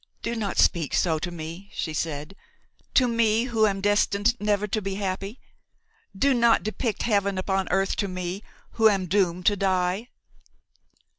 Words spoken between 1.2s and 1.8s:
me,"